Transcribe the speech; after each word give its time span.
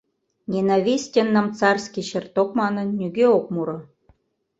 «Ненавистен 0.53 1.27
нам 1.35 1.47
царский 1.59 2.05
чертог» 2.09 2.47
манын, 2.59 2.87
нигӧ 2.99 3.25
ок 3.37 3.45
муро. 3.53 3.79